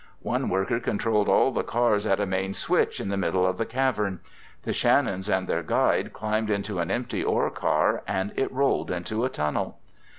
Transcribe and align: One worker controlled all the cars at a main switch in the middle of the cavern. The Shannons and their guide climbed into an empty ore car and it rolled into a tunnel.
One 0.23 0.49
worker 0.49 0.79
controlled 0.79 1.29
all 1.29 1.51
the 1.51 1.61
cars 1.63 2.07
at 2.07 2.19
a 2.19 2.25
main 2.25 2.55
switch 2.55 2.99
in 2.99 3.09
the 3.09 3.17
middle 3.17 3.45
of 3.45 3.59
the 3.59 3.67
cavern. 3.67 4.19
The 4.63 4.73
Shannons 4.73 5.29
and 5.29 5.47
their 5.47 5.61
guide 5.61 6.11
climbed 6.11 6.49
into 6.49 6.79
an 6.79 6.89
empty 6.89 7.23
ore 7.23 7.51
car 7.51 8.01
and 8.07 8.33
it 8.35 8.51
rolled 8.51 8.89
into 8.89 9.25
a 9.25 9.29
tunnel. 9.29 9.77